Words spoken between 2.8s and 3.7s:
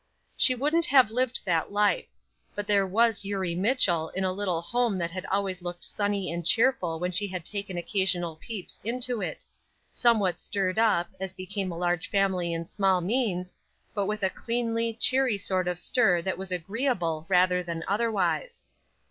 was Eurie